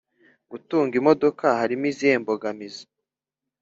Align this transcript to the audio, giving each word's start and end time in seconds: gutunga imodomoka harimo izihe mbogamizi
gutunga 0.51 0.93
imodomoka 1.01 1.45
harimo 1.59 1.85
izihe 1.91 2.15
mbogamizi 2.21 2.83